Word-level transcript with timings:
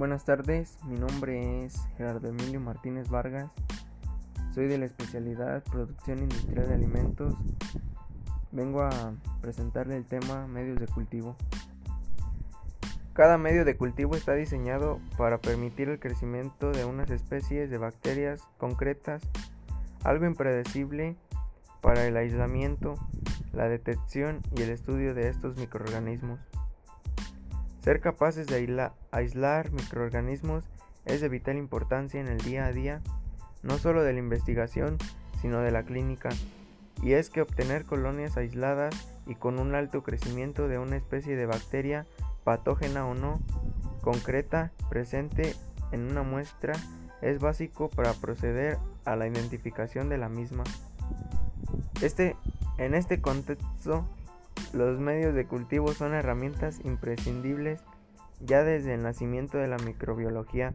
Buenas 0.00 0.24
tardes, 0.24 0.78
mi 0.86 0.98
nombre 0.98 1.62
es 1.62 1.78
Gerardo 1.98 2.26
Emilio 2.26 2.58
Martínez 2.58 3.10
Vargas, 3.10 3.50
soy 4.54 4.66
de 4.66 4.78
la 4.78 4.86
especialidad 4.86 5.62
Producción 5.64 6.20
Industrial 6.20 6.66
de 6.66 6.72
Alimentos. 6.72 7.34
Vengo 8.50 8.80
a 8.80 9.12
presentarle 9.42 9.98
el 9.98 10.06
tema 10.06 10.46
medios 10.46 10.80
de 10.80 10.86
cultivo. 10.86 11.36
Cada 13.12 13.36
medio 13.36 13.66
de 13.66 13.76
cultivo 13.76 14.16
está 14.16 14.32
diseñado 14.32 15.00
para 15.18 15.36
permitir 15.36 15.90
el 15.90 16.00
crecimiento 16.00 16.72
de 16.72 16.86
unas 16.86 17.10
especies 17.10 17.68
de 17.68 17.76
bacterias 17.76 18.40
concretas, 18.56 19.20
algo 20.02 20.24
impredecible 20.24 21.18
para 21.82 22.06
el 22.06 22.16
aislamiento, 22.16 22.94
la 23.52 23.68
detección 23.68 24.40
y 24.56 24.62
el 24.62 24.70
estudio 24.70 25.12
de 25.12 25.28
estos 25.28 25.58
microorganismos. 25.58 26.40
Ser 27.80 28.00
capaces 28.00 28.46
de 28.46 28.90
aislar 29.10 29.72
microorganismos 29.72 30.64
es 31.06 31.20
de 31.20 31.28
vital 31.28 31.56
importancia 31.56 32.20
en 32.20 32.28
el 32.28 32.38
día 32.38 32.66
a 32.66 32.72
día, 32.72 33.00
no 33.62 33.78
solo 33.78 34.02
de 34.02 34.12
la 34.12 34.18
investigación, 34.18 34.98
sino 35.40 35.60
de 35.60 35.70
la 35.70 35.82
clínica, 35.84 36.28
y 37.02 37.12
es 37.12 37.30
que 37.30 37.40
obtener 37.40 37.84
colonias 37.84 38.36
aisladas 38.36 38.94
y 39.26 39.34
con 39.34 39.58
un 39.58 39.74
alto 39.74 40.02
crecimiento 40.02 40.68
de 40.68 40.78
una 40.78 40.96
especie 40.96 41.36
de 41.36 41.46
bacteria, 41.46 42.06
patógena 42.44 43.06
o 43.06 43.14
no, 43.14 43.40
concreta, 44.02 44.72
presente 44.90 45.54
en 45.92 46.10
una 46.10 46.22
muestra, 46.22 46.74
es 47.22 47.38
básico 47.38 47.88
para 47.88 48.12
proceder 48.12 48.78
a 49.04 49.16
la 49.16 49.26
identificación 49.26 50.08
de 50.08 50.18
la 50.18 50.28
misma. 50.28 50.64
Este, 52.02 52.36
en 52.78 52.94
este 52.94 53.20
contexto, 53.20 54.06
los 54.72 54.98
medios 54.98 55.34
de 55.34 55.46
cultivo 55.46 55.92
son 55.92 56.14
herramientas 56.14 56.80
imprescindibles 56.84 57.80
ya 58.40 58.62
desde 58.62 58.94
el 58.94 59.02
nacimiento 59.02 59.58
de 59.58 59.68
la 59.68 59.76
microbiología. 59.78 60.74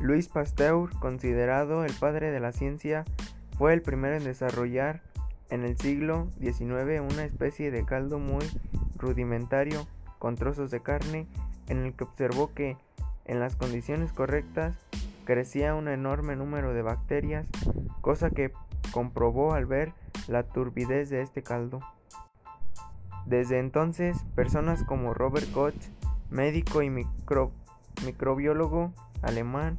Louis 0.00 0.28
Pasteur, 0.28 0.90
considerado 1.00 1.84
el 1.84 1.92
padre 1.92 2.30
de 2.30 2.40
la 2.40 2.52
ciencia, 2.52 3.04
fue 3.56 3.74
el 3.74 3.82
primero 3.82 4.16
en 4.16 4.24
desarrollar 4.24 5.02
en 5.50 5.64
el 5.64 5.76
siglo 5.76 6.28
XIX 6.40 7.00
una 7.00 7.24
especie 7.24 7.70
de 7.70 7.84
caldo 7.84 8.18
muy 8.18 8.44
rudimentario 8.96 9.86
con 10.18 10.36
trozos 10.36 10.70
de 10.70 10.80
carne 10.80 11.26
en 11.68 11.84
el 11.84 11.94
que 11.94 12.04
observó 12.04 12.52
que 12.54 12.76
en 13.24 13.40
las 13.40 13.56
condiciones 13.56 14.12
correctas 14.12 14.74
crecía 15.24 15.74
un 15.74 15.88
enorme 15.88 16.36
número 16.36 16.72
de 16.72 16.82
bacterias, 16.82 17.46
cosa 18.00 18.30
que 18.30 18.52
comprobó 18.92 19.52
al 19.52 19.66
ver 19.66 19.92
la 20.28 20.44
turbidez 20.44 21.10
de 21.10 21.22
este 21.22 21.42
caldo. 21.42 21.80
Desde 23.26 23.58
entonces, 23.58 24.24
personas 24.34 24.84
como 24.84 25.12
Robert 25.12 25.50
Koch, 25.52 25.74
médico 26.30 26.82
y 26.82 26.90
microbiólogo 28.04 28.92
alemán, 29.22 29.78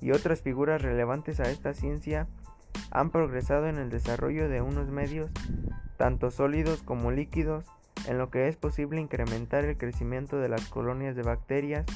y 0.00 0.10
otras 0.10 0.42
figuras 0.42 0.82
relevantes 0.82 1.40
a 1.40 1.50
esta 1.50 1.72
ciencia 1.72 2.26
han 2.90 3.10
progresado 3.10 3.68
en 3.68 3.78
el 3.78 3.88
desarrollo 3.88 4.48
de 4.48 4.60
unos 4.60 4.90
medios, 4.90 5.30
tanto 5.96 6.30
sólidos 6.30 6.82
como 6.82 7.10
líquidos, 7.10 7.64
en 8.06 8.18
lo 8.18 8.30
que 8.30 8.48
es 8.48 8.56
posible 8.56 9.00
incrementar 9.00 9.64
el 9.64 9.78
crecimiento 9.78 10.38
de 10.38 10.48
las 10.50 10.68
colonias 10.68 11.16
de 11.16 11.22
bacterias 11.22 11.86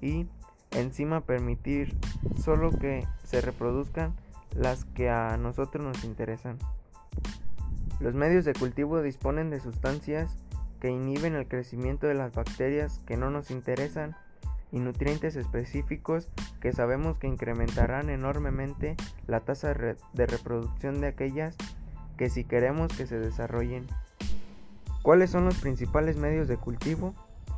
y, 0.00 0.28
encima, 0.70 1.22
permitir 1.22 1.96
solo 2.40 2.70
que 2.70 3.06
se 3.24 3.40
reproduzcan 3.40 4.14
las 4.54 4.84
que 4.84 5.10
a 5.10 5.36
nosotros 5.36 5.84
nos 5.84 6.04
interesan. 6.04 6.58
Los 8.00 8.14
medios 8.14 8.44
de 8.44 8.52
cultivo 8.52 9.02
disponen 9.02 9.50
de 9.50 9.60
sustancias 9.60 10.36
que 10.80 10.90
inhiben 10.90 11.34
el 11.34 11.48
crecimiento 11.48 12.06
de 12.06 12.14
las 12.14 12.34
bacterias 12.34 13.00
que 13.06 13.16
no 13.16 13.30
nos 13.30 13.50
interesan 13.50 14.14
y 14.70 14.78
nutrientes 14.78 15.34
específicos 15.34 16.30
que 16.60 16.72
sabemos 16.72 17.18
que 17.18 17.26
incrementarán 17.26 18.10
enormemente 18.10 18.96
la 19.26 19.40
tasa 19.40 19.74
de 19.74 20.26
reproducción 20.26 21.00
de 21.00 21.08
aquellas 21.08 21.56
que 22.16 22.30
si 22.30 22.44
queremos 22.44 22.92
que 22.96 23.06
se 23.06 23.18
desarrollen. 23.18 23.86
¿Cuáles 25.02 25.30
son 25.30 25.44
los 25.44 25.58
principales 25.58 26.16
medios 26.16 26.48
de 26.48 26.56
cultivo? 26.56 27.14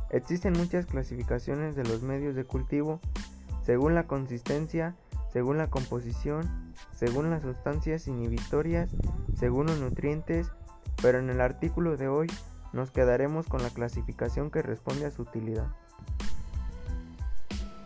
Existen 0.09 0.53
muchas 0.53 0.85
clasificaciones 0.85 1.75
de 1.75 1.83
los 1.83 2.01
medios 2.01 2.35
de 2.35 2.45
cultivo 2.45 2.99
según 3.63 3.93
la 3.93 4.07
consistencia, 4.07 4.95
según 5.31 5.57
la 5.57 5.69
composición, 5.69 6.73
según 6.95 7.29
las 7.29 7.43
sustancias 7.43 8.07
inhibitorias, 8.07 8.89
según 9.41 9.65
los 9.65 9.79
nutrientes, 9.79 10.51
pero 11.01 11.17
en 11.17 11.31
el 11.31 11.41
artículo 11.41 11.97
de 11.97 12.07
hoy 12.07 12.27
nos 12.73 12.91
quedaremos 12.91 13.47
con 13.47 13.63
la 13.63 13.71
clasificación 13.71 14.51
que 14.51 14.61
responde 14.61 15.05
a 15.07 15.11
su 15.11 15.23
utilidad. 15.23 15.67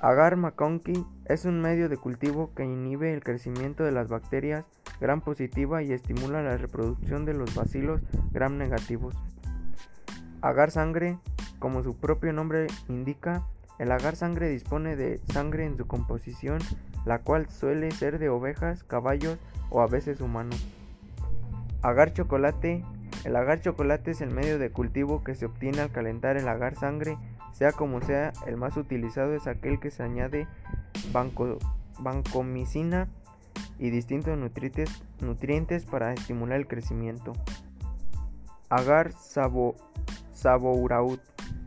Agar 0.02 0.36
McConkey 0.36 1.06
es 1.24 1.46
un 1.46 1.62
medio 1.62 1.88
de 1.88 1.96
cultivo 1.96 2.54
que 2.54 2.66
inhibe 2.66 3.14
el 3.14 3.24
crecimiento 3.24 3.86
de 3.86 3.94
las 3.94 4.10
bacterias 4.10 4.66
gram 5.00 5.22
positiva 5.22 5.82
y 5.82 5.94
estimula 5.94 6.44
la 6.44 6.58
reproducción 6.58 7.24
de 7.24 7.34
los 7.34 7.56
bacilos 7.56 8.02
gram 8.34 8.58
negativos. 8.58 9.16
Agar 10.42 10.72
sangre, 10.72 11.18
como 11.58 11.84
su 11.84 11.96
propio 11.96 12.34
nombre 12.34 12.68
indica, 12.90 13.48
el 13.80 13.94
agar 13.94 14.18
sangre 14.18 14.50
dispone 14.50 14.98
de 14.98 15.22
sangre 15.32 15.66
en 15.66 15.78
su 15.78 15.88
composición 15.88 16.60
la 17.06 17.20
cual 17.20 17.48
suele 17.50 17.92
ser 17.92 18.20
de 18.20 18.28
ovejas, 18.30 18.84
caballos 18.84 19.38
o 19.70 19.82
a 19.82 19.88
veces 19.88 20.20
humanos. 20.20 20.62
Agar 21.86 22.14
chocolate. 22.14 22.84
El 23.26 23.36
agar 23.36 23.62
chocolate 23.62 24.10
es 24.10 24.22
el 24.22 24.32
medio 24.32 24.58
de 24.58 24.72
cultivo 24.72 25.24
que 25.24 25.36
se 25.36 25.46
obtiene 25.46 25.82
al 25.82 25.92
calentar 25.92 26.36
el 26.36 26.48
agar 26.48 26.74
sangre, 26.74 27.16
sea 27.54 27.74
como 27.74 28.02
sea, 28.02 28.34
el 28.48 28.58
más 28.58 28.76
utilizado 28.76 29.36
es 29.36 29.46
aquel 29.46 29.80
que 29.80 29.92
se 29.92 30.02
añade 30.02 30.48
vancomicina 32.00 33.08
y 33.78 33.92
distintos 33.92 34.36
nutrientes, 34.36 34.90
nutrientes 35.22 35.86
para 35.86 36.12
estimular 36.12 36.58
el 36.58 36.68
crecimiento. 36.68 37.34
Agar 38.70 39.12
sabo, 39.12 39.76
sabouraud. 40.34 41.20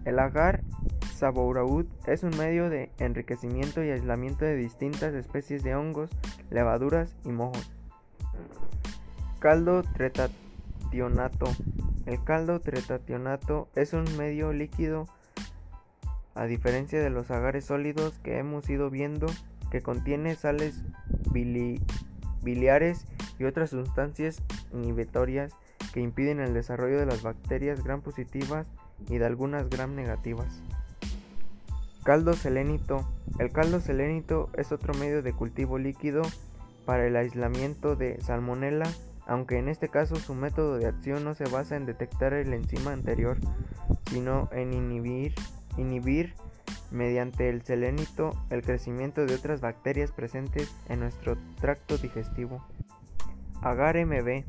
El 0.04 0.18
agar 0.18 0.64
Sabouraud 1.14 1.86
es 2.06 2.24
un 2.24 2.36
medio 2.36 2.70
de 2.70 2.90
enriquecimiento 2.98 3.84
y 3.84 3.90
aislamiento 3.90 4.44
de 4.44 4.56
distintas 4.56 5.14
especies 5.14 5.62
de 5.62 5.76
hongos, 5.76 6.10
levaduras 6.50 7.16
y 7.24 7.28
mojos. 7.28 7.77
Caldo 9.38 9.84
tretationato. 9.84 11.46
El 12.06 12.24
caldo 12.24 12.58
tretationato 12.58 13.68
es 13.76 13.92
un 13.92 14.04
medio 14.16 14.52
líquido, 14.52 15.06
a 16.34 16.46
diferencia 16.46 17.00
de 17.00 17.10
los 17.10 17.30
agares 17.30 17.66
sólidos 17.66 18.18
que 18.18 18.38
hemos 18.38 18.68
ido 18.68 18.90
viendo, 18.90 19.26
que 19.70 19.80
contiene 19.80 20.34
sales 20.34 20.82
biliares 22.42 23.04
y 23.38 23.44
otras 23.44 23.70
sustancias 23.70 24.42
inhibitorias 24.72 25.52
que 25.92 26.00
impiden 26.00 26.40
el 26.40 26.52
desarrollo 26.52 26.98
de 26.98 27.06
las 27.06 27.22
bacterias 27.22 27.84
gram 27.84 28.00
positivas 28.00 28.66
y 29.08 29.18
de 29.18 29.26
algunas 29.26 29.70
gram 29.70 29.94
negativas. 29.94 30.62
Caldo 32.02 32.32
selenito. 32.32 33.08
El 33.38 33.52
caldo 33.52 33.78
selenito 33.80 34.50
es 34.54 34.72
otro 34.72 34.94
medio 34.94 35.22
de 35.22 35.32
cultivo 35.32 35.78
líquido 35.78 36.22
para 36.86 37.06
el 37.06 37.14
aislamiento 37.16 37.96
de 37.96 38.20
salmonella, 38.20 38.86
aunque 39.28 39.58
en 39.58 39.68
este 39.68 39.88
caso 39.88 40.16
su 40.16 40.34
método 40.34 40.78
de 40.78 40.86
acción 40.86 41.22
no 41.22 41.34
se 41.34 41.44
basa 41.44 41.76
en 41.76 41.86
detectar 41.86 42.32
el 42.32 42.52
enzima 42.52 42.92
anterior, 42.92 43.36
sino 44.10 44.48
en 44.52 44.72
inhibir, 44.72 45.34
inhibir 45.76 46.34
mediante 46.90 47.50
el 47.50 47.62
selenito 47.62 48.30
el 48.48 48.62
crecimiento 48.62 49.26
de 49.26 49.34
otras 49.34 49.60
bacterias 49.60 50.12
presentes 50.12 50.74
en 50.88 51.00
nuestro 51.00 51.36
tracto 51.60 51.98
digestivo. 51.98 52.64
Agar 53.60 54.02
MB 54.04 54.44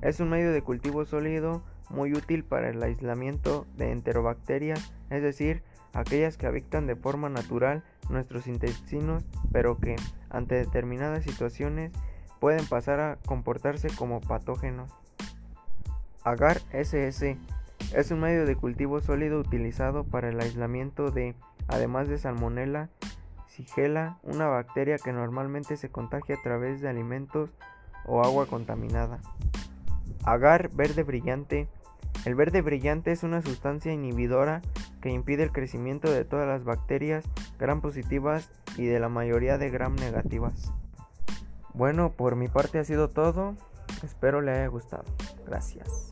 es 0.00 0.20
un 0.20 0.30
medio 0.30 0.50
de 0.50 0.62
cultivo 0.62 1.04
sólido 1.04 1.62
muy 1.90 2.14
útil 2.14 2.42
para 2.42 2.70
el 2.70 2.82
aislamiento 2.82 3.66
de 3.76 3.92
enterobacterias, 3.92 4.94
es 5.10 5.22
decir, 5.22 5.62
aquellas 5.92 6.38
que 6.38 6.46
habitan 6.46 6.86
de 6.86 6.96
forma 6.96 7.28
natural 7.28 7.84
nuestros 8.08 8.46
intestinos, 8.46 9.26
pero 9.52 9.78
que, 9.78 9.96
ante 10.30 10.54
determinadas 10.54 11.22
situaciones, 11.24 11.92
pueden 12.42 12.66
pasar 12.66 12.98
a 12.98 13.18
comportarse 13.24 13.86
como 13.94 14.20
patógenos. 14.20 14.90
Agar 16.24 16.60
SS 16.72 17.38
es 17.94 18.10
un 18.10 18.18
medio 18.18 18.46
de 18.46 18.56
cultivo 18.56 19.00
sólido 19.00 19.38
utilizado 19.38 20.02
para 20.02 20.28
el 20.28 20.40
aislamiento 20.40 21.12
de, 21.12 21.36
además 21.68 22.08
de 22.08 22.18
salmonella, 22.18 22.88
sigela, 23.46 24.18
una 24.24 24.48
bacteria 24.48 24.96
que 24.98 25.12
normalmente 25.12 25.76
se 25.76 25.90
contagia 25.90 26.34
a 26.34 26.42
través 26.42 26.80
de 26.80 26.88
alimentos 26.88 27.50
o 28.06 28.24
agua 28.24 28.46
contaminada. 28.46 29.20
Agar 30.24 30.68
verde 30.74 31.04
brillante. 31.04 31.68
El 32.24 32.34
verde 32.34 32.60
brillante 32.60 33.12
es 33.12 33.22
una 33.22 33.40
sustancia 33.40 33.92
inhibidora 33.92 34.62
que 35.00 35.10
impide 35.10 35.44
el 35.44 35.52
crecimiento 35.52 36.10
de 36.10 36.24
todas 36.24 36.48
las 36.48 36.64
bacterias 36.64 37.24
gram 37.60 37.80
positivas 37.80 38.50
y 38.76 38.86
de 38.86 38.98
la 38.98 39.08
mayoría 39.08 39.58
de 39.58 39.70
gram 39.70 39.94
negativas. 39.94 40.72
Bueno, 41.74 42.12
por 42.12 42.36
mi 42.36 42.48
parte 42.48 42.78
ha 42.78 42.84
sido 42.84 43.08
todo. 43.08 43.54
Espero 44.02 44.40
le 44.40 44.52
haya 44.52 44.66
gustado. 44.66 45.04
Gracias. 45.46 46.11